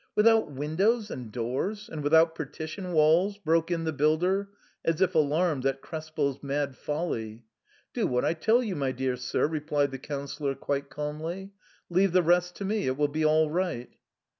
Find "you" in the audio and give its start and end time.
8.63-8.75